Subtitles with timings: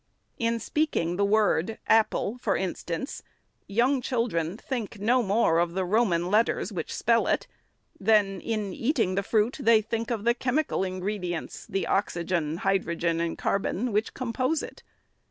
[0.39, 3.21] In speak ing the word" apple," for instance,
[3.67, 7.45] young children think no more of the Roman letters which spell it,
[7.99, 13.19] than, in eat ing the fruit, they think of the chemical ingredients— the oxygen, hydrogen,
[13.19, 14.81] and carbon— which compose it.